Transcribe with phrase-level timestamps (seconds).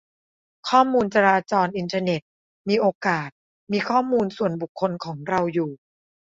[0.69, 2.21] ข้อมูลจราจรอินเทอร์เน็ต
[2.69, 3.29] มีโอกาส
[3.71, 5.71] มีข้อมูลส่วนบุคคลของเราอยู่